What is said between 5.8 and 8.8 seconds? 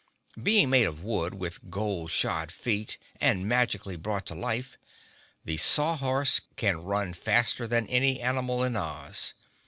Horse can run faster than any animal in